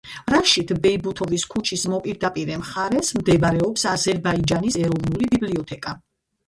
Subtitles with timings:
[0.33, 5.97] რაშიდ ბეიბუთოვის ქუჩის მოპირდაპირე მხარეს მდებარეობს აზერბაიჯანის ეროვნული ბიბლიოთეკა.